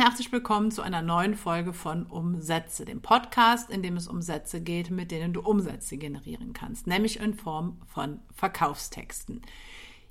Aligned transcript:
herzlich 0.00 0.32
willkommen 0.32 0.70
zu 0.70 0.80
einer 0.80 1.02
neuen 1.02 1.34
Folge 1.34 1.74
von 1.74 2.06
Umsätze, 2.06 2.86
dem 2.86 3.02
Podcast, 3.02 3.68
in 3.68 3.82
dem 3.82 3.98
es 3.98 4.08
um 4.08 4.22
Sätze 4.22 4.62
geht, 4.62 4.90
mit 4.90 5.10
denen 5.10 5.34
du 5.34 5.42
Umsätze 5.42 5.98
generieren 5.98 6.54
kannst, 6.54 6.86
nämlich 6.86 7.20
in 7.20 7.34
Form 7.34 7.76
von 7.86 8.18
Verkaufstexten. 8.32 9.42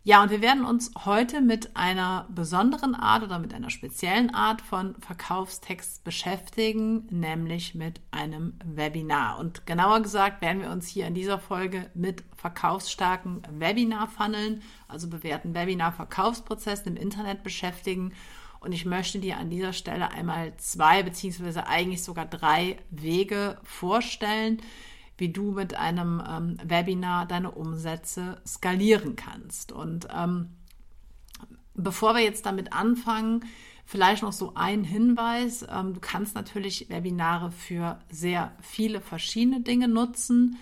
Ja, 0.04 0.22
und 0.22 0.30
wir 0.30 0.42
werden 0.42 0.64
uns 0.64 0.92
heute 1.06 1.42
mit 1.42 1.76
einer 1.76 2.28
besonderen 2.30 2.94
Art 2.94 3.24
oder 3.24 3.40
mit 3.40 3.52
einer 3.52 3.72
speziellen 3.72 4.32
Art 4.32 4.62
von 4.62 4.94
Verkaufstext 5.00 6.04
beschäftigen, 6.04 7.08
nämlich 7.10 7.74
mit 7.74 8.00
einem 8.12 8.60
Webinar. 8.64 9.40
Und 9.40 9.66
genauer 9.66 10.02
gesagt 10.02 10.44
werden 10.44 10.62
wir 10.62 10.70
uns 10.70 10.88
hier 10.88 11.08
in 11.08 11.16
dieser 11.16 11.40
Folge 11.40 11.90
mit 11.96 12.24
verkaufsstarken 12.38 13.42
Webinar-Funneln, 13.58 14.62
also 14.88 15.10
bewährten 15.10 15.56
Webinar-Verkaufsprozessen 15.56 16.96
im 16.96 17.02
Internet 17.02 17.42
beschäftigen. 17.42 18.14
Und 18.60 18.74
ich 18.74 18.86
möchte 18.86 19.20
dir 19.20 19.38
an 19.38 19.50
dieser 19.50 19.74
Stelle 19.74 20.12
einmal 20.12 20.56
zwei 20.58 21.04
beziehungsweise 21.04 21.68
eigentlich 21.68 22.04
sogar 22.04 22.26
drei 22.26 22.78
Wege 22.90 23.58
vorstellen, 23.64 24.62
wie 25.18 25.30
du 25.30 25.52
mit 25.52 25.76
einem 25.76 26.22
ähm, 26.28 26.58
Webinar 26.64 27.26
deine 27.26 27.52
Umsätze 27.52 28.42
skalieren 28.46 29.16
kannst. 29.16 29.72
Und 29.72 30.08
ähm, 30.16 30.50
bevor 31.74 32.16
wir 32.16 32.24
jetzt 32.24 32.46
damit 32.46 32.74
anfangen, 32.74 33.46
vielleicht 33.90 34.22
noch 34.22 34.34
so 34.34 34.54
ein 34.54 34.84
Hinweis. 34.84 35.66
Ähm, 35.68 35.96
du 35.96 36.00
kannst 36.00 36.36
natürlich 36.36 36.90
Webinare 36.90 37.52
für 37.52 38.00
sehr 38.12 38.52
viele 38.62 39.02
verschiedene 39.02 39.62
Dinge 39.62 39.88
nutzen. 39.88 40.58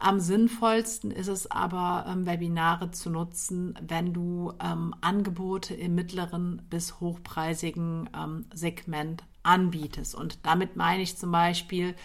Am 0.00 0.20
sinnvollsten 0.20 1.10
ist 1.10 1.26
es 1.26 1.50
aber, 1.50 2.06
ähm, 2.08 2.24
Webinare 2.24 2.92
zu 2.92 3.10
nutzen, 3.10 3.76
wenn 3.82 4.12
du 4.12 4.52
ähm, 4.62 4.94
Angebote 5.00 5.74
im 5.74 5.96
mittleren 5.96 6.62
bis 6.70 7.00
hochpreisigen 7.00 8.08
ähm, 8.16 8.46
Segment 8.54 9.24
anbietest. 9.42 10.14
Und 10.14 10.46
damit 10.46 10.76
meine 10.76 11.02
ich 11.02 11.16
zum 11.16 11.32
Beispiel 11.32 11.96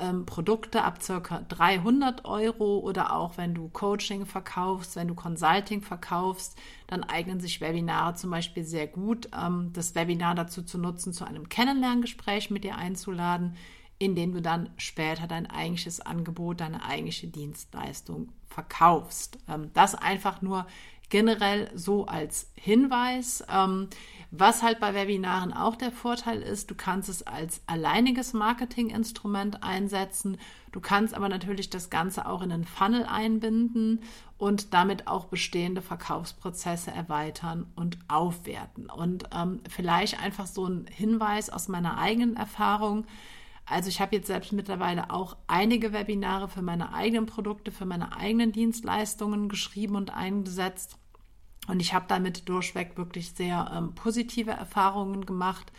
ähm, 0.00 0.24
Produkte 0.24 0.84
ab 0.84 1.02
circa 1.02 1.42
300 1.48 2.24
Euro 2.24 2.78
oder 2.78 3.14
auch 3.14 3.36
wenn 3.36 3.54
du 3.54 3.68
Coaching 3.68 4.24
verkaufst, 4.24 4.96
wenn 4.96 5.08
du 5.08 5.14
Consulting 5.14 5.82
verkaufst, 5.82 6.56
dann 6.86 7.04
eignen 7.04 7.40
sich 7.40 7.60
Webinare 7.60 8.14
zum 8.14 8.30
Beispiel 8.30 8.64
sehr 8.64 8.86
gut, 8.86 9.28
ähm, 9.38 9.70
das 9.74 9.94
Webinar 9.94 10.34
dazu 10.34 10.62
zu 10.62 10.78
nutzen, 10.78 11.12
zu 11.12 11.26
einem 11.26 11.50
Kennenlerngespräch 11.50 12.50
mit 12.50 12.64
dir 12.64 12.76
einzuladen, 12.76 13.54
in 13.98 14.14
dem 14.14 14.32
du 14.32 14.42
dann 14.42 14.70
später 14.76 15.26
dein 15.26 15.48
eigentliches 15.48 16.00
Angebot, 16.00 16.60
deine 16.60 16.84
eigentliche 16.84 17.28
Dienstleistung 17.28 18.32
verkaufst. 18.48 19.38
Ähm, 19.48 19.70
das 19.74 19.94
einfach 19.94 20.42
nur 20.42 20.66
generell 21.10 21.70
so 21.74 22.06
als 22.06 22.50
Hinweis. 22.54 23.44
Ähm, 23.48 23.88
was 24.30 24.64
halt 24.64 24.80
bei 24.80 24.94
Webinaren 24.94 25.52
auch 25.52 25.76
der 25.76 25.92
Vorteil 25.92 26.42
ist, 26.42 26.70
du 26.70 26.74
kannst 26.74 27.08
es 27.08 27.22
als 27.22 27.62
alleiniges 27.66 28.32
Marketinginstrument 28.32 29.62
einsetzen. 29.62 30.38
Du 30.72 30.80
kannst 30.80 31.14
aber 31.14 31.28
natürlich 31.28 31.70
das 31.70 31.88
Ganze 31.88 32.26
auch 32.26 32.42
in 32.42 32.50
einen 32.50 32.64
Funnel 32.64 33.04
einbinden 33.04 34.02
und 34.38 34.74
damit 34.74 35.06
auch 35.06 35.26
bestehende 35.26 35.82
Verkaufsprozesse 35.82 36.90
erweitern 36.90 37.70
und 37.76 37.96
aufwerten. 38.08 38.90
Und 38.90 39.24
ähm, 39.32 39.60
vielleicht 39.68 40.20
einfach 40.20 40.46
so 40.46 40.66
ein 40.66 40.86
Hinweis 40.90 41.48
aus 41.48 41.68
meiner 41.68 41.96
eigenen 41.98 42.36
Erfahrung. 42.36 43.06
Also 43.66 43.88
ich 43.88 44.00
habe 44.00 44.16
jetzt 44.16 44.26
selbst 44.26 44.52
mittlerweile 44.52 45.10
auch 45.10 45.36
einige 45.46 45.92
Webinare 45.92 46.48
für 46.48 46.62
meine 46.62 46.92
eigenen 46.92 47.26
Produkte, 47.26 47.72
für 47.72 47.86
meine 47.86 48.16
eigenen 48.16 48.52
Dienstleistungen 48.52 49.48
geschrieben 49.48 49.96
und 49.96 50.14
eingesetzt. 50.14 50.98
Und 51.66 51.80
ich 51.80 51.94
habe 51.94 52.04
damit 52.08 52.48
durchweg 52.48 52.96
wirklich 52.96 53.32
sehr 53.32 53.72
ähm, 53.74 53.94
positive 53.94 54.50
Erfahrungen 54.50 55.24
gemacht. 55.24 55.72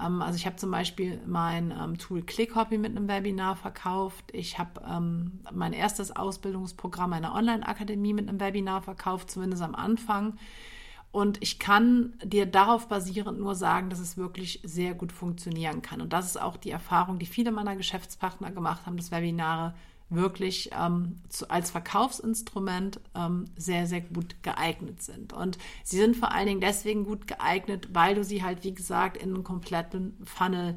Ähm, 0.00 0.22
also 0.22 0.36
ich 0.36 0.46
habe 0.46 0.56
zum 0.56 0.70
Beispiel 0.70 1.20
mein 1.26 1.70
ähm, 1.70 1.98
Tool 1.98 2.22
ClickHobby 2.22 2.78
mit 2.78 2.96
einem 2.96 3.08
Webinar 3.08 3.56
verkauft. 3.56 4.24
Ich 4.32 4.58
habe 4.58 4.80
ähm, 4.88 5.40
mein 5.52 5.74
erstes 5.74 6.14
Ausbildungsprogramm 6.16 7.12
einer 7.12 7.34
Online-Akademie 7.34 8.14
mit 8.14 8.28
einem 8.28 8.40
Webinar 8.40 8.82
verkauft, 8.82 9.30
zumindest 9.30 9.62
am 9.62 9.74
Anfang. 9.74 10.38
Und 11.18 11.42
ich 11.42 11.58
kann 11.58 12.12
dir 12.22 12.46
darauf 12.46 12.86
basierend 12.86 13.40
nur 13.40 13.56
sagen, 13.56 13.90
dass 13.90 13.98
es 13.98 14.16
wirklich 14.16 14.60
sehr 14.62 14.94
gut 14.94 15.10
funktionieren 15.10 15.82
kann. 15.82 16.00
Und 16.00 16.12
das 16.12 16.26
ist 16.26 16.40
auch 16.40 16.56
die 16.56 16.70
Erfahrung, 16.70 17.18
die 17.18 17.26
viele 17.26 17.50
meiner 17.50 17.74
Geschäftspartner 17.74 18.52
gemacht 18.52 18.86
haben, 18.86 18.96
dass 18.96 19.10
Webinare 19.10 19.74
wirklich 20.10 20.70
ähm, 20.80 21.16
zu, 21.28 21.50
als 21.50 21.72
Verkaufsinstrument 21.72 23.00
ähm, 23.16 23.46
sehr, 23.56 23.88
sehr 23.88 24.02
gut 24.02 24.44
geeignet 24.44 25.02
sind. 25.02 25.32
Und 25.32 25.58
sie 25.82 25.96
sind 25.96 26.16
vor 26.16 26.30
allen 26.30 26.46
Dingen 26.46 26.60
deswegen 26.60 27.02
gut 27.02 27.26
geeignet, 27.26 27.88
weil 27.92 28.14
du 28.14 28.22
sie 28.22 28.44
halt, 28.44 28.62
wie 28.62 28.74
gesagt, 28.74 29.16
in 29.16 29.34
einen 29.34 29.42
kompletten 29.42 30.16
Funnel 30.24 30.76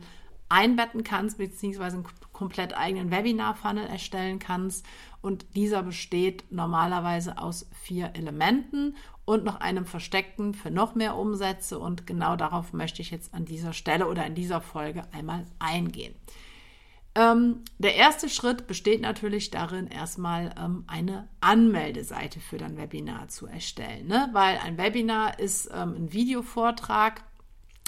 einbetten 0.49 1.03
kannst, 1.03 1.37
beziehungsweise 1.37 1.97
einen 1.97 2.07
komplett 2.33 2.75
eigenen 2.75 3.11
Webinar-Funnel 3.11 3.85
erstellen 3.85 4.39
kannst. 4.39 4.87
Und 5.21 5.45
dieser 5.55 5.83
besteht 5.83 6.45
normalerweise 6.49 7.37
aus 7.37 7.69
vier 7.83 8.15
Elementen 8.15 8.95
und 9.25 9.43
noch 9.43 9.59
einem 9.59 9.85
versteckten 9.85 10.53
für 10.53 10.71
noch 10.71 10.95
mehr 10.95 11.15
Umsätze. 11.15 11.79
Und 11.79 12.07
genau 12.07 12.35
darauf 12.35 12.73
möchte 12.73 13.01
ich 13.01 13.11
jetzt 13.11 13.33
an 13.33 13.45
dieser 13.45 13.73
Stelle 13.73 14.07
oder 14.07 14.25
in 14.25 14.35
dieser 14.35 14.61
Folge 14.61 15.03
einmal 15.13 15.45
eingehen. 15.59 16.15
Ähm, 17.13 17.63
der 17.77 17.95
erste 17.95 18.29
Schritt 18.29 18.67
besteht 18.67 19.01
natürlich 19.01 19.51
darin, 19.51 19.87
erstmal 19.87 20.55
ähm, 20.57 20.85
eine 20.87 21.27
Anmeldeseite 21.41 22.39
für 22.39 22.57
dein 22.57 22.77
Webinar 22.77 23.27
zu 23.27 23.47
erstellen, 23.47 24.07
ne? 24.07 24.29
weil 24.31 24.57
ein 24.59 24.77
Webinar 24.77 25.37
ist 25.37 25.69
ähm, 25.73 25.95
ein 25.95 26.13
Videovortrag, 26.13 27.23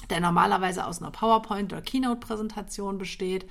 der 0.10 0.20
normalerweise 0.20 0.86
aus 0.86 1.02
einer 1.02 1.12
PowerPoint- 1.12 1.72
oder 1.72 1.82
Keynote-Präsentation 1.82 2.98
besteht 2.98 3.50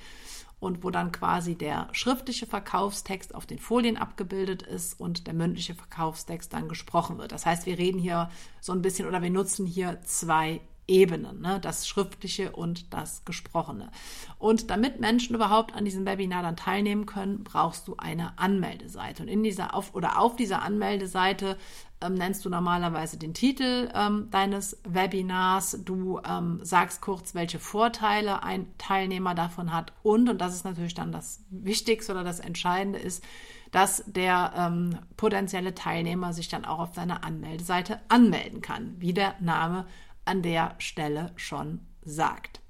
und 0.63 0.83
wo 0.83 0.89
dann 0.89 1.11
quasi 1.11 1.55
der 1.55 1.89
schriftliche 1.91 2.47
Verkaufstext 2.47 3.35
auf 3.35 3.45
den 3.45 3.59
Folien 3.59 3.97
abgebildet 3.97 4.61
ist 4.61 4.99
und 4.99 5.27
der 5.27 5.33
mündliche 5.33 5.75
Verkaufstext 5.75 6.53
dann 6.53 6.69
gesprochen 6.69 7.17
wird. 7.17 7.33
Das 7.33 7.45
heißt, 7.45 7.65
wir 7.65 7.77
reden 7.77 7.99
hier 7.99 8.29
so 8.61 8.71
ein 8.71 8.81
bisschen 8.81 9.07
oder 9.07 9.21
wir 9.21 9.29
nutzen 9.29 9.65
hier 9.65 9.99
zwei 10.03 10.61
Ebenen, 10.87 11.41
ne? 11.41 11.59
das 11.61 11.87
Schriftliche 11.87 12.51
und 12.51 12.93
das 12.93 13.23
Gesprochene. 13.25 13.89
Und 14.37 14.69
damit 14.69 14.99
Menschen 14.99 15.35
überhaupt 15.35 15.73
an 15.73 15.85
diesem 15.85 16.05
Webinar 16.05 16.43
dann 16.43 16.57
teilnehmen 16.57 17.05
können, 17.05 17.43
brauchst 17.43 17.87
du 17.87 17.95
eine 17.97 18.37
Anmeldeseite. 18.37 19.23
Und 19.23 19.29
in 19.29 19.43
dieser 19.43 19.73
auf 19.73 19.95
oder 19.95 20.19
auf 20.19 20.35
dieser 20.35 20.61
Anmeldeseite 20.61 21.57
ähm, 22.01 22.15
nennst 22.15 22.43
du 22.43 22.49
normalerweise 22.49 23.17
den 23.17 23.33
Titel 23.33 23.89
ähm, 23.95 24.27
deines 24.29 24.77
Webinars. 24.83 25.79
Du 25.85 26.19
ähm, 26.27 26.59
sagst 26.63 27.01
kurz, 27.01 27.33
welche 27.33 27.59
Vorteile 27.59 28.43
ein 28.43 28.67
Teilnehmer 28.77 29.35
davon 29.35 29.71
hat 29.71 29.93
und, 30.03 30.29
und 30.29 30.41
das 30.41 30.53
ist 30.53 30.65
natürlich 30.65 30.95
dann 30.95 31.11
das 31.11 31.43
Wichtigste 31.49 32.11
oder 32.11 32.23
das 32.23 32.39
Entscheidende 32.39 32.99
ist, 32.99 33.23
dass 33.71 34.03
der 34.05 34.53
ähm, 34.55 34.99
potenzielle 35.17 35.73
Teilnehmer 35.73 36.33
sich 36.33 36.47
dann 36.47 36.65
auch 36.65 36.79
auf 36.79 36.91
deiner 36.91 37.23
Anmeldeseite 37.23 37.99
anmelden 38.07 38.61
kann, 38.61 38.95
wie 38.99 39.13
der 39.13 39.35
Name 39.39 39.85
an 40.25 40.41
der 40.41 40.75
Stelle 40.79 41.31
schon 41.35 41.81
sagt. 42.03 42.61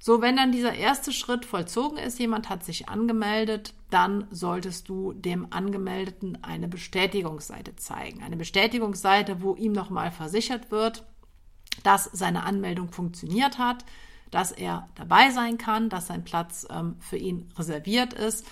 So, 0.00 0.22
wenn 0.22 0.36
dann 0.36 0.52
dieser 0.52 0.74
erste 0.74 1.12
Schritt 1.12 1.44
vollzogen 1.44 1.98
ist, 1.98 2.18
jemand 2.20 2.48
hat 2.48 2.64
sich 2.64 2.88
angemeldet, 2.88 3.74
dann 3.90 4.28
solltest 4.30 4.88
du 4.88 5.12
dem 5.12 5.48
Angemeldeten 5.50 6.42
eine 6.42 6.68
Bestätigungsseite 6.68 7.74
zeigen. 7.76 8.22
Eine 8.22 8.36
Bestätigungsseite, 8.36 9.42
wo 9.42 9.56
ihm 9.56 9.72
nochmal 9.72 10.12
versichert 10.12 10.70
wird, 10.70 11.04
dass 11.82 12.04
seine 12.04 12.44
Anmeldung 12.44 12.92
funktioniert 12.92 13.58
hat, 13.58 13.84
dass 14.30 14.52
er 14.52 14.88
dabei 14.94 15.30
sein 15.30 15.58
kann, 15.58 15.88
dass 15.88 16.06
sein 16.06 16.24
Platz 16.24 16.66
ähm, 16.70 16.96
für 17.00 17.16
ihn 17.16 17.50
reserviert 17.56 18.12
ist 18.12 18.46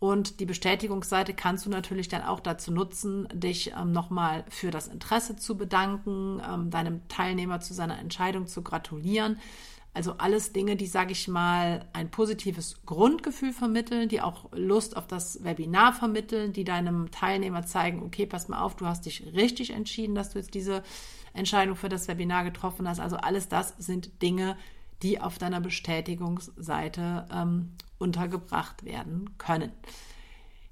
und 0.00 0.38
die 0.38 0.46
Bestätigungsseite 0.46 1.34
kannst 1.34 1.66
du 1.66 1.70
natürlich 1.70 2.08
dann 2.08 2.22
auch 2.22 2.38
dazu 2.38 2.70
nutzen, 2.70 3.26
dich 3.32 3.72
ähm, 3.72 3.90
nochmal 3.90 4.44
für 4.48 4.70
das 4.70 4.86
Interesse 4.86 5.36
zu 5.36 5.56
bedanken, 5.56 6.40
ähm, 6.48 6.70
deinem 6.70 7.06
Teilnehmer 7.08 7.60
zu 7.60 7.74
seiner 7.74 7.98
Entscheidung 7.98 8.46
zu 8.46 8.62
gratulieren. 8.62 9.38
Also 9.94 10.14
alles 10.18 10.52
Dinge, 10.52 10.76
die, 10.76 10.86
sage 10.86 11.10
ich 11.10 11.26
mal, 11.26 11.84
ein 11.92 12.12
positives 12.12 12.76
Grundgefühl 12.86 13.52
vermitteln, 13.52 14.08
die 14.08 14.20
auch 14.20 14.44
Lust 14.52 14.96
auf 14.96 15.08
das 15.08 15.42
Webinar 15.42 15.92
vermitteln, 15.92 16.52
die 16.52 16.62
deinem 16.62 17.10
Teilnehmer 17.10 17.66
zeigen, 17.66 18.02
okay, 18.04 18.24
pass 18.24 18.46
mal 18.46 18.62
auf, 18.62 18.76
du 18.76 18.86
hast 18.86 19.06
dich 19.06 19.24
richtig 19.34 19.70
entschieden, 19.70 20.14
dass 20.14 20.30
du 20.30 20.38
jetzt 20.38 20.54
diese 20.54 20.84
Entscheidung 21.32 21.74
für 21.74 21.88
das 21.88 22.06
Webinar 22.06 22.44
getroffen 22.44 22.88
hast. 22.88 23.00
Also 23.00 23.16
alles 23.16 23.48
das 23.48 23.74
sind 23.78 24.22
Dinge, 24.22 24.56
die 24.56 24.77
auf 25.20 25.38
deiner 25.38 25.60
Bestätigungsseite 25.60 27.26
ähm, 27.32 27.72
untergebracht 27.98 28.84
werden 28.84 29.36
können. 29.38 29.72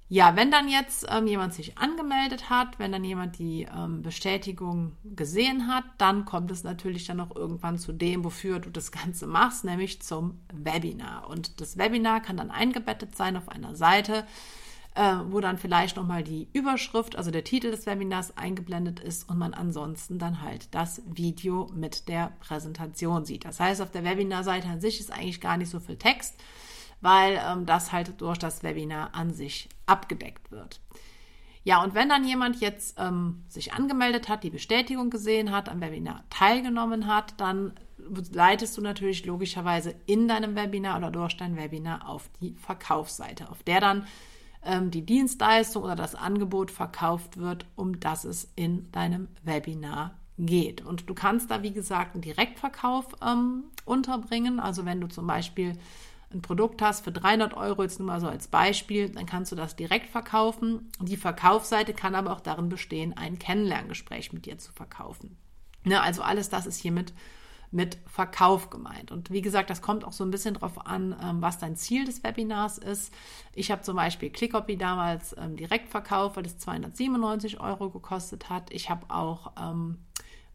Ja, 0.08 0.36
wenn 0.36 0.52
dann 0.52 0.68
jetzt 0.68 1.04
ähm, 1.10 1.26
jemand 1.26 1.52
sich 1.52 1.78
angemeldet 1.78 2.48
hat, 2.48 2.78
wenn 2.78 2.92
dann 2.92 3.02
jemand 3.02 3.38
die 3.40 3.66
ähm, 3.76 4.02
Bestätigung 4.02 4.92
gesehen 5.02 5.66
hat, 5.66 5.82
dann 5.98 6.24
kommt 6.24 6.52
es 6.52 6.62
natürlich 6.62 7.06
dann 7.06 7.18
auch 7.18 7.34
irgendwann 7.34 7.76
zu 7.76 7.92
dem, 7.92 8.24
wofür 8.24 8.60
du 8.60 8.70
das 8.70 8.92
Ganze 8.92 9.26
machst, 9.26 9.64
nämlich 9.64 10.00
zum 10.02 10.38
Webinar. 10.52 11.28
Und 11.28 11.60
das 11.60 11.76
Webinar 11.76 12.20
kann 12.20 12.36
dann 12.36 12.52
eingebettet 12.52 13.16
sein 13.16 13.36
auf 13.36 13.48
einer 13.48 13.74
Seite, 13.74 14.24
äh, 14.96 15.18
wo 15.30 15.40
dann 15.40 15.58
vielleicht 15.58 15.96
nochmal 15.96 16.22
die 16.22 16.48
Überschrift, 16.54 17.16
also 17.16 17.30
der 17.30 17.44
Titel 17.44 17.70
des 17.70 17.84
Webinars 17.84 18.36
eingeblendet 18.38 18.98
ist 18.98 19.28
und 19.28 19.36
man 19.36 19.52
ansonsten 19.52 20.18
dann 20.18 20.40
halt 20.40 20.74
das 20.74 21.02
Video 21.06 21.70
mit 21.74 22.08
der 22.08 22.32
Präsentation 22.40 23.26
sieht. 23.26 23.44
Das 23.44 23.60
heißt, 23.60 23.82
auf 23.82 23.90
der 23.90 24.04
Webinarseite 24.04 24.68
an 24.68 24.80
sich 24.80 24.98
ist 24.98 25.12
eigentlich 25.12 25.42
gar 25.42 25.58
nicht 25.58 25.70
so 25.70 25.80
viel 25.80 25.96
Text, 25.96 26.36
weil 27.02 27.38
ähm, 27.46 27.66
das 27.66 27.92
halt 27.92 28.20
durch 28.20 28.38
das 28.38 28.62
Webinar 28.62 29.14
an 29.14 29.34
sich 29.34 29.68
abgedeckt 29.84 30.50
wird. 30.50 30.80
Ja, 31.62 31.82
und 31.82 31.94
wenn 31.94 32.08
dann 32.08 32.26
jemand 32.26 32.60
jetzt 32.60 32.96
ähm, 32.98 33.42
sich 33.48 33.74
angemeldet 33.74 34.30
hat, 34.30 34.44
die 34.44 34.50
Bestätigung 34.50 35.10
gesehen 35.10 35.50
hat, 35.50 35.68
am 35.68 35.80
Webinar 35.82 36.24
teilgenommen 36.30 37.06
hat, 37.06 37.34
dann 37.38 37.74
leitest 38.32 38.78
du 38.78 38.80
natürlich 38.80 39.26
logischerweise 39.26 39.94
in 40.06 40.28
deinem 40.28 40.54
Webinar 40.54 40.96
oder 40.96 41.10
durch 41.10 41.36
dein 41.36 41.56
Webinar 41.56 42.08
auf 42.08 42.30
die 42.40 42.54
Verkaufsseite, 42.54 43.50
auf 43.50 43.62
der 43.62 43.80
dann 43.80 44.06
ähm, 44.66 44.90
die 44.90 45.06
Dienstleistung 45.06 45.84
oder 45.84 45.96
das 45.96 46.14
Angebot 46.14 46.70
verkauft 46.70 47.38
wird, 47.38 47.66
um 47.76 48.00
das 48.00 48.24
es 48.24 48.50
in 48.56 48.90
deinem 48.92 49.28
Webinar 49.42 50.14
geht. 50.38 50.84
Und 50.84 51.08
du 51.08 51.14
kannst 51.14 51.50
da, 51.50 51.62
wie 51.62 51.72
gesagt, 51.72 52.14
einen 52.14 52.22
Direktverkauf 52.22 53.06
ähm, 53.24 53.64
unterbringen. 53.84 54.60
Also 54.60 54.84
wenn 54.84 55.00
du 55.00 55.08
zum 55.08 55.26
Beispiel 55.26 55.78
ein 56.32 56.42
Produkt 56.42 56.82
hast 56.82 57.04
für 57.04 57.12
300 57.12 57.54
Euro, 57.54 57.82
jetzt 57.82 57.98
nur 57.98 58.06
mal 58.06 58.20
so 58.20 58.26
als 58.26 58.48
Beispiel, 58.48 59.08
dann 59.08 59.26
kannst 59.26 59.52
du 59.52 59.56
das 59.56 59.76
direkt 59.76 60.10
verkaufen. 60.10 60.90
Die 61.00 61.16
Verkaufsseite 61.16 61.94
kann 61.94 62.14
aber 62.14 62.32
auch 62.32 62.40
darin 62.40 62.68
bestehen, 62.68 63.16
ein 63.16 63.38
Kennenlerngespräch 63.38 64.32
mit 64.32 64.44
dir 64.44 64.58
zu 64.58 64.72
verkaufen. 64.72 65.36
Ne, 65.84 66.02
also 66.02 66.22
alles 66.22 66.48
das 66.48 66.66
ist 66.66 66.80
hiermit 66.80 67.12
mit 67.70 67.98
Verkauf 68.06 68.70
gemeint. 68.70 69.10
Und 69.10 69.30
wie 69.30 69.42
gesagt, 69.42 69.70
das 69.70 69.82
kommt 69.82 70.04
auch 70.04 70.12
so 70.12 70.24
ein 70.24 70.30
bisschen 70.30 70.54
darauf 70.54 70.86
an, 70.86 71.16
ähm, 71.22 71.42
was 71.42 71.58
dein 71.58 71.76
Ziel 71.76 72.04
des 72.04 72.22
Webinars 72.22 72.78
ist. 72.78 73.12
Ich 73.54 73.70
habe 73.70 73.82
zum 73.82 73.96
Beispiel 73.96 74.30
ClickCopy 74.30 74.76
damals 74.76 75.34
ähm, 75.38 75.56
direkt 75.56 75.88
verkauft, 75.88 76.36
weil 76.36 76.46
es 76.46 76.58
297 76.58 77.60
Euro 77.60 77.90
gekostet 77.90 78.48
hat. 78.50 78.72
Ich 78.72 78.90
habe 78.90 79.06
auch 79.10 79.52
ähm, 79.60 79.98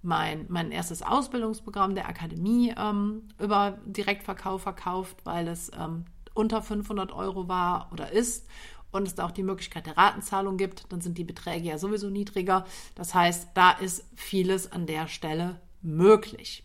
mein, 0.01 0.45
mein 0.49 0.71
erstes 0.71 1.01
Ausbildungsprogramm 1.01 1.95
der 1.95 2.07
Akademie 2.07 2.73
ähm, 2.77 3.27
über 3.39 3.77
Direktverkauf 3.85 4.63
verkauft, 4.63 5.17
weil 5.23 5.47
es 5.47 5.71
ähm, 5.77 6.05
unter 6.33 6.61
500 6.61 7.11
Euro 7.11 7.47
war 7.47 7.89
oder 7.91 8.11
ist 8.11 8.47
und 8.91 9.07
es 9.07 9.15
da 9.15 9.25
auch 9.25 9.31
die 9.31 9.43
Möglichkeit 9.43 9.85
der 9.85 9.97
Ratenzahlung 9.97 10.57
gibt, 10.57 10.91
dann 10.91 11.01
sind 11.01 11.17
die 11.17 11.23
Beträge 11.23 11.69
ja 11.69 11.77
sowieso 11.77 12.09
niedriger. 12.09 12.65
Das 12.95 13.13
heißt, 13.13 13.49
da 13.53 13.71
ist 13.71 14.05
vieles 14.15 14.71
an 14.71 14.85
der 14.85 15.07
Stelle 15.07 15.59
möglich. 15.81 16.63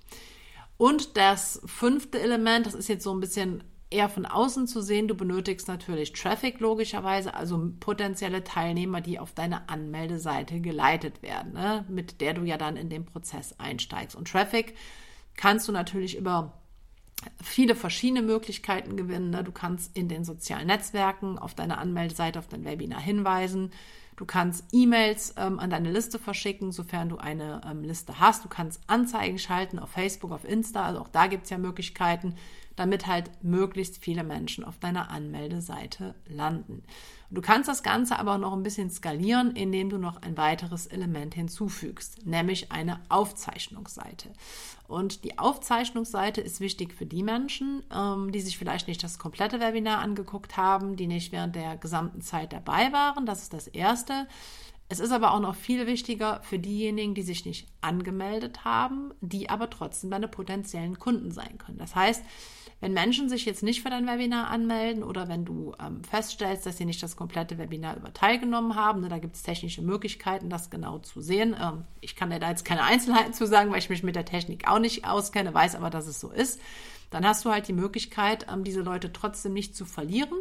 Und 0.77 1.17
das 1.17 1.61
fünfte 1.65 2.21
Element, 2.21 2.67
das 2.67 2.75
ist 2.75 2.89
jetzt 2.89 3.05
so 3.05 3.15
ein 3.15 3.21
bisschen 3.21 3.65
eher 3.89 4.09
von 4.09 4.27
außen 4.27 4.67
zu 4.67 4.83
sehen, 4.83 5.09
du 5.09 5.15
benötigst 5.15 5.69
natürlich 5.69 6.13
Traffic 6.13 6.61
logischerweise, 6.61 7.35
also 7.35 7.73
potenzielle 7.79 8.43
Teilnehmer, 8.43 9.01
die 9.01 9.19
auf 9.19 9.33
deine 9.33 9.69
Anmeldeseite 9.69 10.61
geleitet 10.61 11.23
werden, 11.23 11.53
ne, 11.53 11.85
mit 11.89 12.21
der 12.21 12.35
du 12.35 12.43
ja 12.43 12.59
dann 12.59 12.77
in 12.77 12.91
den 12.91 13.05
Prozess 13.05 13.55
einsteigst. 13.59 14.17
Und 14.17 14.29
Traffic 14.29 14.75
kannst 15.37 15.69
du 15.69 15.73
natürlich 15.73 16.17
über 16.17 16.53
viele 17.43 17.75
verschiedene 17.75 18.23
Möglichkeiten 18.23 18.97
gewinnen. 18.97 19.31
Ne? 19.31 19.45
Du 19.45 19.53
kannst 19.53 19.97
in 19.97 20.09
den 20.09 20.25
sozialen 20.25 20.67
Netzwerken 20.67 21.39
auf 21.39 21.55
deine 21.55 21.79
Anmeldeseite, 21.79 22.39
auf 22.39 22.49
dein 22.49 22.65
Webinar 22.65 23.01
hinweisen. 23.01 23.71
Du 24.17 24.25
kannst 24.25 24.65
E-Mails 24.73 25.35
ähm, 25.37 25.59
an 25.61 25.69
deine 25.69 25.93
Liste 25.93 26.19
verschicken, 26.19 26.73
sofern 26.73 27.11
du 27.11 27.19
eine 27.19 27.61
ähm, 27.71 27.83
Liste 27.85 28.19
hast. 28.19 28.45
Du 28.45 28.49
kannst 28.49 28.81
Anzeigen 28.87 29.39
schalten 29.39 29.79
auf 29.79 29.91
Facebook, 29.91 30.33
auf 30.33 30.45
Insta. 30.45 30.85
Also 30.85 31.01
auch 31.01 31.09
da 31.09 31.27
gibt 31.27 31.45
es 31.45 31.51
ja 31.51 31.59
Möglichkeiten, 31.59 32.35
damit 32.77 33.07
halt 33.07 33.31
möglichst 33.43 33.99
viele 33.99 34.25
Menschen 34.25 34.65
auf 34.65 34.79
deiner 34.79 35.11
Anmeldeseite 35.11 36.15
landen. 36.29 36.83
Du 37.31 37.41
kannst 37.41 37.69
das 37.69 37.83
Ganze 37.83 38.19
aber 38.19 38.39
noch 38.39 38.53
ein 38.53 38.63
bisschen 38.63 38.91
skalieren, 38.91 39.57
indem 39.57 39.91
du 39.91 39.99
noch 39.99 40.23
ein 40.23 40.37
weiteres 40.37 40.87
Element 40.87 41.35
hinzufügst, 41.35 42.25
nämlich 42.25 42.71
eine 42.71 43.01
Aufzeichnungsseite. 43.09 44.33
Und 44.87 45.25
die 45.25 45.39
Aufzeichnungsseite 45.39 46.41
ist 46.41 46.61
wichtig 46.61 46.95
für 46.95 47.07
die 47.07 47.25
Menschen, 47.25 47.83
ähm, 47.93 48.31
die 48.31 48.41
sich 48.41 48.57
vielleicht 48.57 48.87
nicht 48.87 49.03
das 49.03 49.19
komplette 49.19 49.59
Webinar 49.59 49.99
angeguckt 49.99 50.57
haben, 50.57 50.95
die 50.97 51.09
nicht 51.09 51.33
während 51.33 51.57
der 51.57 51.77
gesamten 51.77 52.21
Zeit 52.21 52.53
dabei 52.53 52.93
waren. 52.93 53.27
Das 53.27 53.43
ist 53.43 53.53
das 53.53 53.67
Erste. 53.67 54.29
Es 54.89 55.01
ist 55.01 55.11
aber 55.11 55.33
auch 55.33 55.41
noch 55.41 55.57
viel 55.57 55.89
wichtiger 55.89 56.41
für 56.45 56.61
diejenigen, 56.61 57.15
die 57.15 57.23
sich 57.23 57.45
nicht 57.45 57.67
angemeldet 57.81 58.65
haben, 58.65 59.13
die 59.21 59.51
aber 59.51 59.69
trotzdem 59.69 60.11
deine 60.11 60.29
potenziellen 60.29 61.01
Kunden 61.01 61.33
sein 61.33 61.59
können. 61.59 61.79
Das 61.79 61.97
heißt, 61.97 62.23
wenn 62.81 62.93
Menschen 62.93 63.29
sich 63.29 63.47
jetzt 63.47 63.63
nicht 63.63 63.83
für 63.83 63.89
dein 63.89 64.07
Webinar 64.07 64.49
anmelden 64.49 65.03
oder 65.03 65.29
wenn 65.29 65.47
du 65.47 65.75
ähm, 65.81 66.05
feststellst, 66.05 66.67
dass 66.67 66.77
sie 66.77 66.85
nicht 66.85 67.03
das 67.03 67.17
komplette 67.17 67.57
Webinar 67.57 67.97
über 67.97 68.13
teilgenommen 68.13 68.77
haben, 68.77 69.01
ne, 69.01 69.09
da 69.09 69.19
gibt 69.19 69.35
es 69.35 69.43
technische 69.43 69.81
Möglichkeiten, 69.81 70.51
das 70.51 70.69
genau 70.69 70.99
zu 70.99 71.23
sehen. 71.23 71.57
Ähm, 71.59 71.85
ich 72.03 72.17
kann 72.17 72.31
dir 72.31 72.39
da 72.39 72.51
jetzt 72.51 72.67
keine 72.67 72.83
Einzelheiten 72.85 73.33
zu 73.33 73.47
sagen, 73.47 73.71
weil 73.71 73.79
ich 73.79 73.89
mich 73.89 74.03
mit 74.03 74.15
der 74.15 74.27
Technik 74.27 74.69
auch 74.69 74.79
nicht 74.79 75.07
auskenne, 75.07 75.55
weiß 75.55 75.75
aber, 75.75 75.89
dass 75.89 76.07
es 76.07 76.21
so 76.21 76.31
ist. 76.31 76.61
Dann 77.11 77.27
hast 77.27 77.45
du 77.45 77.51
halt 77.51 77.67
die 77.67 77.73
Möglichkeit, 77.73 78.47
ähm, 78.53 78.63
diese 78.63 78.83
Leute 78.83 79.13
trotzdem 79.13 79.55
nicht 79.55 79.75
zu 79.75 79.87
verlieren, 79.87 80.39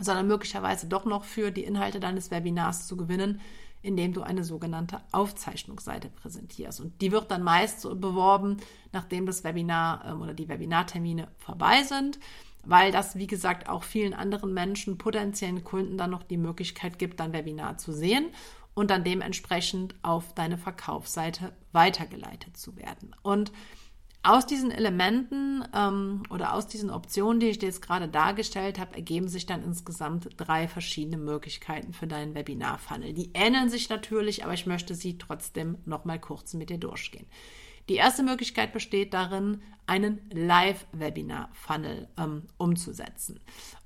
sondern 0.00 0.26
möglicherweise 0.26 0.88
doch 0.88 1.04
noch 1.04 1.24
für 1.24 1.52
die 1.52 1.64
Inhalte 1.64 2.00
deines 2.00 2.32
Webinars 2.32 2.88
zu 2.88 2.96
gewinnen, 2.96 3.40
indem 3.86 4.12
du 4.12 4.22
eine 4.22 4.42
sogenannte 4.42 5.00
Aufzeichnungsseite 5.12 6.08
präsentierst. 6.08 6.80
Und 6.80 7.00
die 7.00 7.12
wird 7.12 7.30
dann 7.30 7.44
meist 7.44 7.80
so 7.80 7.94
beworben, 7.94 8.56
nachdem 8.92 9.26
das 9.26 9.44
Webinar 9.44 10.04
ähm, 10.04 10.22
oder 10.22 10.34
die 10.34 10.48
Webinartermine 10.48 11.28
vorbei 11.38 11.84
sind, 11.84 12.18
weil 12.64 12.90
das, 12.90 13.16
wie 13.16 13.28
gesagt, 13.28 13.68
auch 13.68 13.84
vielen 13.84 14.12
anderen 14.12 14.52
Menschen, 14.52 14.98
potenziellen 14.98 15.62
Kunden 15.62 15.96
dann 15.96 16.10
noch 16.10 16.24
die 16.24 16.36
Möglichkeit 16.36 16.98
gibt, 16.98 17.20
dein 17.20 17.32
Webinar 17.32 17.78
zu 17.78 17.92
sehen 17.92 18.26
und 18.74 18.90
dann 18.90 19.04
dementsprechend 19.04 19.94
auf 20.02 20.34
deine 20.34 20.58
Verkaufsseite 20.58 21.52
weitergeleitet 21.70 22.56
zu 22.56 22.76
werden. 22.76 23.14
Und 23.22 23.52
aus 24.26 24.44
diesen 24.44 24.70
Elementen 24.70 25.64
ähm, 25.74 26.22
oder 26.30 26.54
aus 26.54 26.66
diesen 26.66 26.90
Optionen, 26.90 27.40
die 27.40 27.46
ich 27.46 27.58
dir 27.58 27.66
jetzt 27.66 27.82
gerade 27.82 28.08
dargestellt 28.08 28.78
habe, 28.78 28.96
ergeben 28.96 29.28
sich 29.28 29.46
dann 29.46 29.62
insgesamt 29.62 30.28
drei 30.36 30.66
verschiedene 30.66 31.16
Möglichkeiten 31.16 31.92
für 31.92 32.06
deinen 32.06 32.34
Webinar-Funnel. 32.34 33.12
Die 33.12 33.30
ähneln 33.34 33.70
sich 33.70 33.88
natürlich, 33.88 34.44
aber 34.44 34.54
ich 34.54 34.66
möchte 34.66 34.94
sie 34.94 35.16
trotzdem 35.18 35.78
noch 35.84 36.04
mal 36.04 36.18
kurz 36.18 36.54
mit 36.54 36.70
dir 36.70 36.78
durchgehen. 36.78 37.26
Die 37.88 37.94
erste 37.94 38.24
Möglichkeit 38.24 38.72
besteht 38.72 39.14
darin, 39.14 39.62
einen 39.86 40.18
Live-Webinar-Funnel 40.32 42.08
ähm, 42.18 42.42
umzusetzen. 42.58 43.38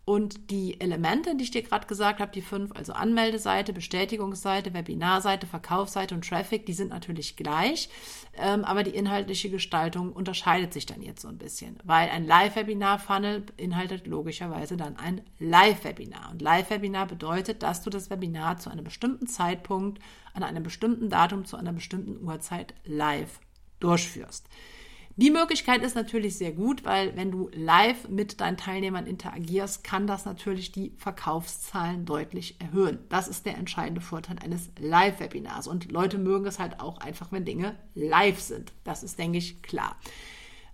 Und 0.06 0.50
die 0.50 0.80
Elemente, 0.80 1.36
die 1.36 1.44
ich 1.44 1.50
dir 1.50 1.62
gerade 1.62 1.86
gesagt 1.86 2.20
habe, 2.20 2.32
die 2.32 2.40
fünf, 2.40 2.72
also 2.74 2.94
Anmeldeseite, 2.94 3.74
Bestätigungsseite, 3.74 4.72
Webinarseite, 4.72 5.46
Verkaufsseite 5.46 6.14
und 6.14 6.26
Traffic, 6.26 6.64
die 6.64 6.72
sind 6.72 6.88
natürlich 6.88 7.36
gleich, 7.36 7.90
ähm, 8.36 8.64
aber 8.64 8.82
die 8.82 8.94
inhaltliche 8.94 9.50
Gestaltung 9.50 10.12
unterscheidet 10.12 10.72
sich 10.72 10.86
dann 10.86 11.02
jetzt 11.02 11.22
so 11.22 11.28
ein 11.28 11.38
bisschen, 11.38 11.78
weil 11.84 12.08
ein 12.10 12.26
Live-Webinar-Funnel 12.26 13.40
beinhaltet 13.40 14.06
logischerweise 14.06 14.76
dann 14.76 14.96
ein 14.96 15.22
Live-Webinar. 15.38 16.30
Und 16.30 16.40
Live-Webinar 16.40 17.06
bedeutet, 17.06 17.62
dass 17.62 17.82
du 17.82 17.90
das 17.90 18.08
Webinar 18.08 18.58
zu 18.58 18.70
einem 18.70 18.84
bestimmten 18.84 19.26
Zeitpunkt, 19.26 20.00
an 20.32 20.44
einem 20.44 20.62
bestimmten 20.62 21.10
Datum, 21.10 21.44
zu 21.44 21.56
einer 21.56 21.72
bestimmten 21.72 22.24
Uhrzeit 22.24 22.74
live 22.84 23.40
durchführst. 23.80 24.48
Die 25.20 25.30
Möglichkeit 25.30 25.82
ist 25.82 25.96
natürlich 25.96 26.38
sehr 26.38 26.52
gut, 26.52 26.86
weil 26.86 27.14
wenn 27.14 27.30
du 27.30 27.50
live 27.52 28.08
mit 28.08 28.40
deinen 28.40 28.56
Teilnehmern 28.56 29.06
interagierst, 29.06 29.84
kann 29.84 30.06
das 30.06 30.24
natürlich 30.24 30.72
die 30.72 30.94
Verkaufszahlen 30.96 32.06
deutlich 32.06 32.58
erhöhen. 32.58 33.00
Das 33.10 33.28
ist 33.28 33.44
der 33.44 33.58
entscheidende 33.58 34.00
Vorteil 34.00 34.38
eines 34.42 34.70
Live-Webinars. 34.78 35.66
Und 35.66 35.92
Leute 35.92 36.16
mögen 36.16 36.46
es 36.46 36.58
halt 36.58 36.80
auch 36.80 37.02
einfach, 37.02 37.32
wenn 37.32 37.44
Dinge 37.44 37.76
live 37.94 38.40
sind. 38.40 38.72
Das 38.82 39.02
ist, 39.02 39.18
denke 39.18 39.36
ich, 39.36 39.60
klar. 39.60 39.94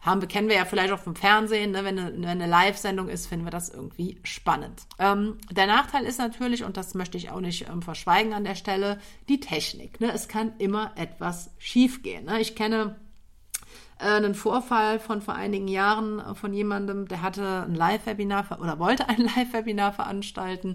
Haben 0.00 0.29
kennen 0.29 0.49
wir 0.49 0.55
ja 0.55 0.65
vielleicht 0.65 0.93
auch 0.93 1.00
vom 1.00 1.17
Fernsehen, 1.17 1.73
ne? 1.73 1.83
wenn 1.83 1.99
eine, 1.99 2.29
eine 2.29 2.47
Live-Sendung 2.47 3.09
ist, 3.09 3.26
finden 3.26 3.47
wir 3.47 3.50
das 3.50 3.69
irgendwie 3.69 4.21
spannend. 4.23 4.83
Ähm, 5.00 5.38
der 5.50 5.67
Nachteil 5.67 6.05
ist 6.05 6.21
natürlich, 6.21 6.62
und 6.62 6.76
das 6.76 6.95
möchte 6.95 7.17
ich 7.17 7.31
auch 7.31 7.41
nicht 7.41 7.69
ähm, 7.69 7.83
verschweigen 7.83 8.33
an 8.33 8.45
der 8.45 8.55
Stelle, 8.55 9.00
die 9.29 9.41
Technik. 9.41 9.99
Ne? 9.99 10.12
Es 10.12 10.29
kann 10.29 10.53
immer 10.59 10.93
etwas 10.95 11.50
schiefgehen. 11.59 12.26
Ne? 12.26 12.41
Ich 12.41 12.55
kenne 12.55 12.95
äh, 13.99 14.05
einen 14.05 14.35
Vorfall 14.35 14.99
von 14.99 15.23
vor 15.23 15.35
einigen 15.35 15.69
Jahren 15.69 16.21
äh, 16.21 16.35
von 16.35 16.53
jemandem, 16.53 17.09
der 17.09 17.23
hatte 17.23 17.65
ein 17.67 17.75
Live-Webinar 17.75 18.61
oder 18.61 18.79
wollte 18.79 19.09
ein 19.09 19.19
Live-Webinar 19.37 19.93
veranstalten, 19.93 20.75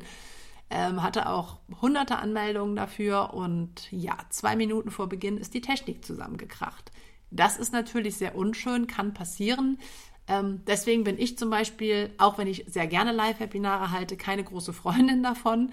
ähm, 0.69 1.03
hatte 1.03 1.29
auch 1.29 1.59
hunderte 1.81 2.17
Anmeldungen 2.17 2.75
dafür 2.75 3.33
und 3.33 3.91
ja, 3.91 4.17
zwei 4.29 4.55
Minuten 4.55 4.89
vor 4.89 5.07
Beginn 5.09 5.37
ist 5.37 5.53
die 5.53 5.61
Technik 5.61 6.05
zusammengekracht. 6.05 6.91
Das 7.29 7.57
ist 7.57 7.73
natürlich 7.73 8.17
sehr 8.17 8.35
unschön, 8.35 8.87
kann 8.87 9.13
passieren. 9.13 9.77
Ähm, 10.27 10.63
deswegen 10.65 11.03
bin 11.03 11.17
ich 11.17 11.37
zum 11.37 11.49
Beispiel, 11.49 12.13
auch 12.17 12.37
wenn 12.37 12.47
ich 12.47 12.65
sehr 12.67 12.87
gerne 12.87 13.11
Live-Webinare 13.11 13.91
halte, 13.91 14.17
keine 14.17 14.43
große 14.43 14.73
Freundin 14.73 15.23
davon, 15.23 15.71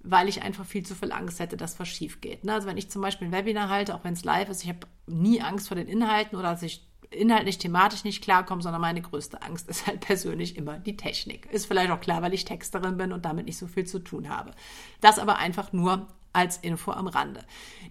weil 0.00 0.28
ich 0.28 0.42
einfach 0.42 0.64
viel 0.64 0.84
zu 0.84 0.94
viel 0.94 1.12
Angst 1.12 1.40
hätte, 1.40 1.56
dass 1.56 1.78
was 1.78 1.88
schief 1.88 2.20
geht. 2.20 2.44
Ne? 2.44 2.54
Also 2.54 2.66
wenn 2.68 2.76
ich 2.76 2.90
zum 2.90 3.02
Beispiel 3.02 3.28
ein 3.28 3.32
Webinar 3.32 3.68
halte, 3.68 3.94
auch 3.94 4.04
wenn 4.04 4.14
es 4.14 4.24
live 4.24 4.48
ist, 4.48 4.62
ich 4.62 4.68
habe 4.68 4.86
nie 5.06 5.40
Angst 5.40 5.68
vor 5.68 5.76
den 5.76 5.88
Inhalten 5.88 6.38
oder 6.38 6.50
dass 6.50 6.62
ich 6.62 6.87
inhaltlich, 7.10 7.58
thematisch 7.58 8.04
nicht 8.04 8.22
klarkomme, 8.22 8.62
sondern 8.62 8.80
meine 8.80 9.02
größte 9.02 9.42
Angst 9.42 9.68
ist 9.68 9.86
halt 9.86 10.00
persönlich 10.00 10.56
immer 10.56 10.78
die 10.78 10.96
Technik. 10.96 11.46
Ist 11.46 11.66
vielleicht 11.66 11.90
auch 11.90 12.00
klar, 12.00 12.22
weil 12.22 12.34
ich 12.34 12.44
Texterin 12.44 12.96
bin 12.96 13.12
und 13.12 13.24
damit 13.24 13.46
nicht 13.46 13.58
so 13.58 13.66
viel 13.66 13.86
zu 13.86 13.98
tun 13.98 14.28
habe. 14.28 14.52
Das 15.00 15.18
aber 15.18 15.38
einfach 15.38 15.72
nur 15.72 16.06
als 16.38 16.56
Info 16.56 16.92
am 16.92 17.08
Rande. 17.08 17.44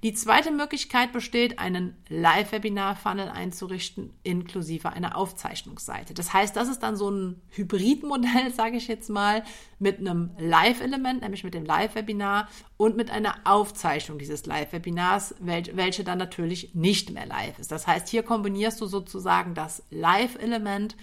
Die 0.04 0.14
zweite 0.14 0.52
Möglichkeit 0.52 1.12
besteht, 1.12 1.60
einen 1.60 1.98
Live-Webinar-Funnel 2.08 3.28
einzurichten, 3.28 4.14
inklusive 4.24 4.94
einer 4.94 5.18
Aufzeichnungsseite. 5.18 6.14
Das 6.14 6.32
heißt, 6.32 6.56
das 6.56 6.70
ist 6.70 6.80
dann 6.80 6.96
so 6.96 7.12
ein 7.12 7.42
Hybridmodell, 7.50 8.52
sage 8.56 8.78
ich 8.78 8.88
jetzt 8.88 9.10
mal, 9.10 9.44
mit 9.80 10.00
einem 10.00 10.32
Live-Element, 10.38 11.24
nämlich 11.24 11.44
mit 11.44 11.56
dem 11.56 11.66
Live-Webinar 11.66 12.48
und 12.78 12.96
mit 12.96 13.12
einer 13.12 13.36
Aufzeichnung 13.44 14.18
dieses 14.18 14.46
Live-Webinars, 14.46 15.36
welche 15.40 16.06
dann 16.06 16.18
natürlich 16.18 16.74
nicht 16.74 17.12
mehr 17.12 17.26
live 17.26 17.60
ist. 17.60 17.72
Das 17.74 17.86
heißt, 17.86 18.08
hier 18.08 18.24
kombinierst 18.24 18.80
du 18.80 18.86
sozusagen 18.86 19.56
das 19.56 19.84
Live-Element 19.90 20.96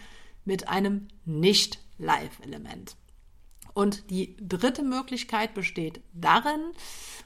mit 0.46 0.68
einem 0.68 1.08
Nicht-Live-Element. 1.26 2.96
Und 3.74 4.10
die 4.10 4.36
dritte 4.40 4.84
Möglichkeit 4.84 5.52
besteht 5.52 6.00
darin, 6.12 6.60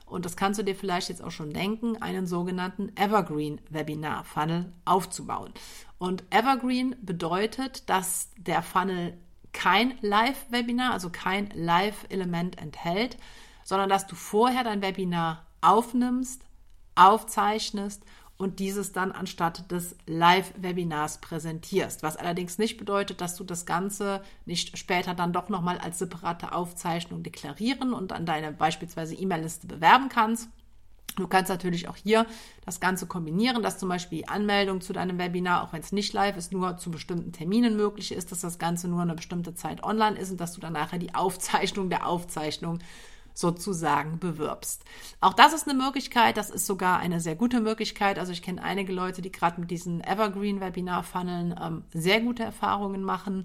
und 0.06 0.24
das 0.24 0.36
kannst 0.36 0.58
du 0.58 0.64
dir 0.64 0.74
vielleicht 0.74 1.10
jetzt 1.10 1.22
auch 1.22 1.30
schon 1.30 1.52
denken, 1.52 2.00
einen 2.00 2.26
sogenannten 2.26 2.90
Evergreen 2.96 3.60
Webinar 3.68 4.24
Funnel 4.24 4.72
aufzubauen. 4.86 5.52
Und 5.98 6.24
Evergreen 6.30 6.96
bedeutet, 7.02 7.88
dass 7.90 8.30
der 8.38 8.62
Funnel 8.62 9.18
kein 9.52 9.98
Live-Webinar, 10.00 10.92
also 10.92 11.10
kein 11.10 11.50
Live-Element 11.54 12.58
enthält, 12.58 13.18
sondern 13.64 13.90
dass 13.90 14.06
du 14.06 14.14
vorher 14.14 14.64
dein 14.64 14.80
Webinar 14.80 15.46
aufnimmst, 15.60 16.42
aufzeichnest 16.94 18.02
und 18.38 18.60
dieses 18.60 18.92
dann 18.92 19.10
anstatt 19.10 19.70
des 19.70 19.96
Live-Webinars 20.06 21.18
präsentierst. 21.18 22.04
Was 22.04 22.16
allerdings 22.16 22.56
nicht 22.56 22.78
bedeutet, 22.78 23.20
dass 23.20 23.34
du 23.36 23.42
das 23.44 23.66
Ganze 23.66 24.22
nicht 24.46 24.78
später 24.78 25.14
dann 25.14 25.32
doch 25.32 25.48
nochmal 25.48 25.78
als 25.78 25.98
separate 25.98 26.52
Aufzeichnung 26.52 27.24
deklarieren 27.24 27.92
und 27.92 28.12
an 28.12 28.26
deine 28.26 28.52
beispielsweise 28.52 29.16
E-Mail-Liste 29.16 29.66
bewerben 29.66 30.08
kannst. 30.08 30.48
Du 31.16 31.26
kannst 31.26 31.50
natürlich 31.50 31.88
auch 31.88 31.96
hier 31.96 32.26
das 32.64 32.78
Ganze 32.78 33.06
kombinieren, 33.06 33.60
dass 33.60 33.78
zum 33.78 33.88
Beispiel 33.88 34.18
die 34.18 34.28
Anmeldung 34.28 34.80
zu 34.80 34.92
deinem 34.92 35.18
Webinar, 35.18 35.64
auch 35.64 35.72
wenn 35.72 35.80
es 35.80 35.90
nicht 35.90 36.12
live 36.12 36.36
ist, 36.36 36.52
nur 36.52 36.76
zu 36.76 36.92
bestimmten 36.92 37.32
Terminen 37.32 37.76
möglich 37.76 38.12
ist, 38.12 38.30
dass 38.30 38.40
das 38.40 38.60
Ganze 38.60 38.86
nur 38.86 39.02
eine 39.02 39.14
bestimmte 39.14 39.54
Zeit 39.54 39.82
online 39.82 40.16
ist 40.16 40.30
und 40.30 40.40
dass 40.40 40.52
du 40.52 40.60
dann 40.60 40.74
nachher 40.74 41.00
die 41.00 41.16
Aufzeichnung 41.16 41.90
der 41.90 42.06
Aufzeichnung 42.06 42.78
sozusagen 43.38 44.18
bewirbst. 44.18 44.84
Auch 45.20 45.32
das 45.32 45.52
ist 45.52 45.68
eine 45.68 45.78
Möglichkeit, 45.78 46.36
das 46.36 46.50
ist 46.50 46.66
sogar 46.66 46.98
eine 46.98 47.20
sehr 47.20 47.36
gute 47.36 47.60
Möglichkeit. 47.60 48.18
Also 48.18 48.32
ich 48.32 48.42
kenne 48.42 48.62
einige 48.64 48.92
Leute, 48.92 49.22
die 49.22 49.30
gerade 49.30 49.60
mit 49.60 49.70
diesen 49.70 50.02
Evergreen-Webinar-Funneln 50.02 51.54
ähm, 51.62 51.84
sehr 51.92 52.20
gute 52.20 52.42
Erfahrungen 52.42 53.04
machen. 53.04 53.44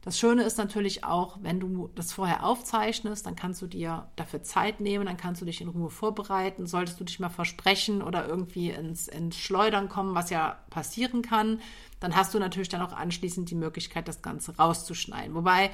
Das 0.00 0.18
Schöne 0.18 0.42
ist 0.44 0.56
natürlich 0.56 1.04
auch, 1.04 1.36
wenn 1.42 1.60
du 1.60 1.90
das 1.94 2.14
vorher 2.14 2.46
aufzeichnest, 2.46 3.26
dann 3.26 3.36
kannst 3.36 3.60
du 3.60 3.66
dir 3.66 4.08
dafür 4.16 4.42
Zeit 4.42 4.80
nehmen, 4.80 5.04
dann 5.04 5.18
kannst 5.18 5.42
du 5.42 5.44
dich 5.44 5.60
in 5.60 5.68
Ruhe 5.68 5.90
vorbereiten. 5.90 6.66
Solltest 6.66 6.98
du 6.98 7.04
dich 7.04 7.20
mal 7.20 7.28
versprechen 7.28 8.00
oder 8.00 8.26
irgendwie 8.26 8.70
ins, 8.70 9.06
ins 9.06 9.36
Schleudern 9.36 9.90
kommen, 9.90 10.14
was 10.14 10.30
ja 10.30 10.60
passieren 10.70 11.20
kann, 11.20 11.60
dann 12.00 12.16
hast 12.16 12.32
du 12.32 12.38
natürlich 12.38 12.70
dann 12.70 12.80
auch 12.80 12.92
anschließend 12.94 13.50
die 13.50 13.54
Möglichkeit, 13.54 14.08
das 14.08 14.22
Ganze 14.22 14.56
rauszuschneiden. 14.56 15.34
Wobei 15.34 15.72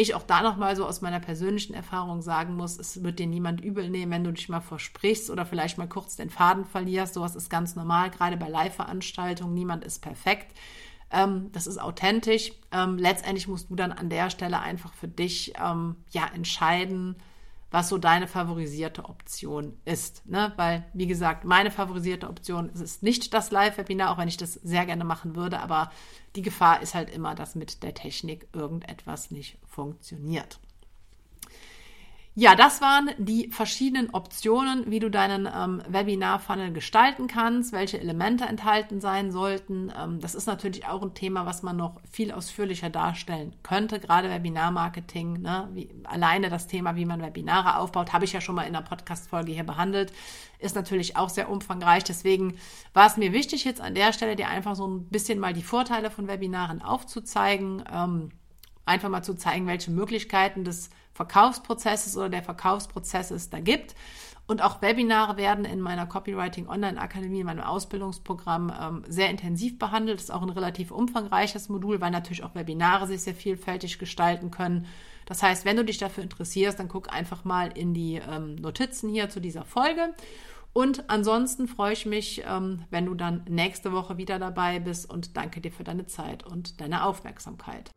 ich 0.00 0.14
auch 0.14 0.22
da 0.22 0.42
nochmal 0.42 0.76
so 0.76 0.86
aus 0.86 1.00
meiner 1.00 1.18
persönlichen 1.18 1.74
Erfahrung 1.74 2.22
sagen 2.22 2.54
muss, 2.54 2.78
es 2.78 3.02
wird 3.02 3.18
dir 3.18 3.26
niemand 3.26 3.60
übel 3.60 3.90
nehmen, 3.90 4.12
wenn 4.12 4.24
du 4.24 4.32
dich 4.32 4.48
mal 4.48 4.60
versprichst 4.60 5.28
oder 5.28 5.44
vielleicht 5.44 5.76
mal 5.76 5.88
kurz 5.88 6.14
den 6.14 6.30
Faden 6.30 6.64
verlierst. 6.64 7.14
Sowas 7.14 7.34
ist 7.34 7.50
ganz 7.50 7.74
normal, 7.74 8.10
gerade 8.10 8.36
bei 8.36 8.48
Live-Veranstaltungen. 8.48 9.54
Niemand 9.54 9.84
ist 9.84 10.00
perfekt. 10.00 10.56
Ähm, 11.10 11.50
das 11.52 11.66
ist 11.66 11.78
authentisch. 11.78 12.52
Ähm, 12.70 12.96
letztendlich 12.96 13.48
musst 13.48 13.70
du 13.70 13.74
dann 13.74 13.90
an 13.90 14.08
der 14.08 14.30
Stelle 14.30 14.60
einfach 14.60 14.94
für 14.94 15.08
dich 15.08 15.54
ähm, 15.60 15.96
ja 16.10 16.28
entscheiden, 16.32 17.16
was 17.70 17.88
so 17.88 17.98
deine 17.98 18.26
favorisierte 18.26 19.04
Option 19.04 19.78
ist. 19.84 20.26
Ne? 20.26 20.52
Weil, 20.56 20.86
wie 20.94 21.06
gesagt, 21.06 21.44
meine 21.44 21.70
favorisierte 21.70 22.28
Option 22.28 22.70
ist 22.70 23.02
nicht 23.02 23.34
das 23.34 23.50
Live-Webinar, 23.50 24.10
auch 24.10 24.18
wenn 24.18 24.28
ich 24.28 24.36
das 24.38 24.54
sehr 24.54 24.86
gerne 24.86 25.04
machen 25.04 25.36
würde, 25.36 25.60
aber 25.60 25.90
die 26.36 26.42
Gefahr 26.42 26.80
ist 26.80 26.94
halt 26.94 27.10
immer, 27.10 27.34
dass 27.34 27.54
mit 27.54 27.82
der 27.82 27.94
Technik 27.94 28.48
irgendetwas 28.52 29.30
nicht 29.30 29.58
funktioniert. 29.66 30.60
Ja, 32.40 32.54
das 32.54 32.80
waren 32.80 33.10
die 33.18 33.48
verschiedenen 33.50 34.10
Optionen, 34.10 34.88
wie 34.88 35.00
du 35.00 35.10
deinen 35.10 35.48
ähm, 35.52 35.82
Webinar-Funnel 35.88 36.72
gestalten 36.72 37.26
kannst, 37.26 37.72
welche 37.72 37.98
Elemente 37.98 38.44
enthalten 38.44 39.00
sein 39.00 39.32
sollten. 39.32 39.92
Ähm, 40.00 40.20
das 40.20 40.36
ist 40.36 40.46
natürlich 40.46 40.86
auch 40.86 41.02
ein 41.02 41.14
Thema, 41.14 41.46
was 41.46 41.64
man 41.64 41.76
noch 41.76 42.00
viel 42.08 42.30
ausführlicher 42.30 42.90
darstellen 42.90 43.56
könnte, 43.64 43.98
gerade 43.98 44.30
Webinar-Marketing. 44.30 45.42
Ne? 45.42 45.68
Alleine 46.04 46.48
das 46.48 46.68
Thema, 46.68 46.94
wie 46.94 47.06
man 47.06 47.22
Webinare 47.22 47.76
aufbaut, 47.76 48.12
habe 48.12 48.24
ich 48.24 48.34
ja 48.34 48.40
schon 48.40 48.54
mal 48.54 48.68
in 48.68 48.74
der 48.74 48.82
Podcast-Folge 48.82 49.50
hier 49.50 49.64
behandelt, 49.64 50.12
ist 50.60 50.76
natürlich 50.76 51.16
auch 51.16 51.30
sehr 51.30 51.50
umfangreich. 51.50 52.04
Deswegen 52.04 52.56
war 52.92 53.08
es 53.08 53.16
mir 53.16 53.32
wichtig, 53.32 53.64
jetzt 53.64 53.80
an 53.80 53.96
der 53.96 54.12
Stelle 54.12 54.36
dir 54.36 54.46
einfach 54.46 54.76
so 54.76 54.86
ein 54.86 55.08
bisschen 55.08 55.40
mal 55.40 55.54
die 55.54 55.64
Vorteile 55.64 56.08
von 56.08 56.28
Webinaren 56.28 56.82
aufzuzeigen. 56.82 57.82
Ähm, 57.92 58.30
einfach 58.88 59.08
mal 59.08 59.22
zu 59.22 59.34
zeigen, 59.34 59.66
welche 59.66 59.90
Möglichkeiten 59.90 60.64
des 60.64 60.90
Verkaufsprozesses 61.18 62.16
oder 62.16 62.28
der 62.28 62.44
Verkaufsprozess 62.44 63.32
es 63.32 63.50
da 63.50 63.58
gibt. 63.58 63.96
Und 64.46 64.62
auch 64.62 64.80
Webinare 64.80 65.36
werden 65.36 65.64
in 65.64 65.80
meiner 65.80 66.06
Copywriting 66.06 66.68
Online 66.68 66.98
Akademie, 66.98 67.40
in 67.40 67.46
meinem 67.46 67.64
Ausbildungsprogramm 67.64 68.72
ähm, 68.80 69.04
sehr 69.08 69.28
intensiv 69.28 69.80
behandelt. 69.80 70.18
Das 70.18 70.26
ist 70.26 70.30
auch 70.30 70.42
ein 70.42 70.48
relativ 70.48 70.92
umfangreiches 70.92 71.68
Modul, 71.68 72.00
weil 72.00 72.12
natürlich 72.12 72.44
auch 72.44 72.54
Webinare 72.54 73.08
sich 73.08 73.22
sehr 73.22 73.34
vielfältig 73.34 73.98
gestalten 73.98 74.52
können. 74.52 74.86
Das 75.26 75.42
heißt, 75.42 75.64
wenn 75.64 75.76
du 75.76 75.84
dich 75.84 75.98
dafür 75.98 76.22
interessierst, 76.22 76.78
dann 76.78 76.88
guck 76.88 77.12
einfach 77.12 77.44
mal 77.44 77.76
in 77.76 77.94
die 77.94 78.14
ähm, 78.14 78.54
Notizen 78.54 79.10
hier 79.10 79.28
zu 79.28 79.40
dieser 79.40 79.64
Folge. 79.64 80.14
Und 80.72 81.10
ansonsten 81.10 81.66
freue 81.66 81.94
ich 81.94 82.06
mich, 82.06 82.44
ähm, 82.46 82.84
wenn 82.90 83.06
du 83.06 83.14
dann 83.16 83.42
nächste 83.48 83.90
Woche 83.90 84.18
wieder 84.18 84.38
dabei 84.38 84.78
bist 84.78 85.10
und 85.10 85.36
danke 85.36 85.60
dir 85.60 85.72
für 85.72 85.84
deine 85.84 86.06
Zeit 86.06 86.46
und 86.46 86.80
deine 86.80 87.04
Aufmerksamkeit. 87.04 87.90